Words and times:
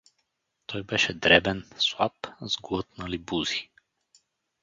Той 0.65 0.83
беше 0.83 1.13
дребен, 1.13 1.69
слаб, 1.77 2.13
с 2.47 2.57
глътнали 2.61 3.17
бузи. 3.17 3.69